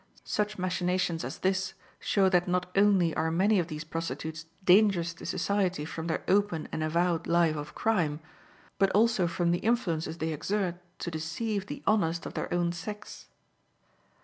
[0.25, 5.27] Such machinations as this show that not only are many of these prostitutes dangerous to
[5.27, 8.19] society from their open and avowed life of crime,
[8.79, 13.27] but also from the influences they exert to deceive the honest of their own sex.